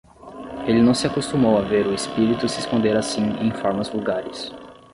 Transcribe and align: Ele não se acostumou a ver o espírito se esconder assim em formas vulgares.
Ele 0.67 0.81
não 0.81 0.95
se 0.95 1.05
acostumou 1.05 1.59
a 1.59 1.61
ver 1.61 1.85
o 1.85 1.93
espírito 1.93 2.49
se 2.49 2.59
esconder 2.61 2.97
assim 2.97 3.21
em 3.39 3.51
formas 3.51 3.87
vulgares. 3.87 4.51